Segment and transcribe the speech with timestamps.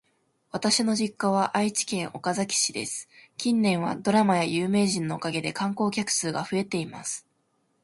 [0.51, 3.07] 私の実家は愛知県岡崎市です。
[3.37, 7.27] 近年はドラマや有名人のおかげで観光客数が増えています。